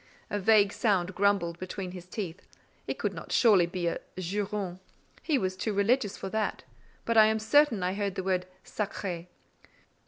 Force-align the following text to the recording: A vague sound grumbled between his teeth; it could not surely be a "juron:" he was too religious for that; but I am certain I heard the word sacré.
A 0.31 0.39
vague 0.39 0.73
sound 0.73 1.13
grumbled 1.13 1.59
between 1.59 1.91
his 1.91 2.07
teeth; 2.07 2.41
it 2.87 2.97
could 2.97 3.13
not 3.13 3.31
surely 3.31 3.67
be 3.67 3.85
a 3.85 3.99
"juron:" 4.17 4.79
he 5.21 5.37
was 5.37 5.55
too 5.55 5.73
religious 5.73 6.17
for 6.17 6.27
that; 6.29 6.63
but 7.05 7.17
I 7.17 7.27
am 7.27 7.37
certain 7.37 7.83
I 7.83 7.93
heard 7.93 8.15
the 8.15 8.23
word 8.23 8.47
sacré. 8.65 9.27